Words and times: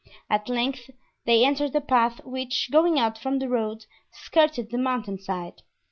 At 0.31 0.49
length 0.49 0.89
they 1.27 1.45
entered 1.45 1.75
a 1.75 1.79
path 1.79 2.21
which, 2.25 2.71
going 2.71 2.97
out 2.97 3.19
from 3.19 3.37
the 3.37 3.47
road, 3.47 3.85
skirted 4.11 4.71
the 4.71 4.79
mountainside. 4.79 5.61